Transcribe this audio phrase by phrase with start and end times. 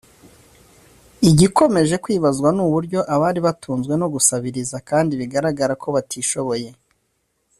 [1.29, 6.69] Igikomeje kwibazwa n’uburyo abari batunzwe no gusabiriza kandi bigaragara ko batishoboye